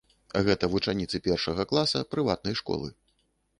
[0.45, 2.93] Гэта вучаніцы першага класа прыватнай школы.